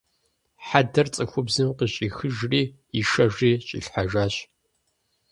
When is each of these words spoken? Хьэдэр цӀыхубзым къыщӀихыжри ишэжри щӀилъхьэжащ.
Хьэдэр 0.67 1.07
цӀыхубзым 1.13 1.69
къыщӀихыжри 1.77 2.63
ишэжри 2.99 3.51
щӀилъхьэжащ. 3.67 4.35